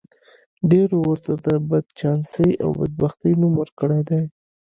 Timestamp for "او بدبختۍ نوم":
2.63-3.53